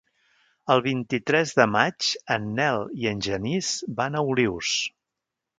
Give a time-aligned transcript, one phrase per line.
[0.75, 4.77] El vint-i-tres de maig en Nel i en Genís van a Olius.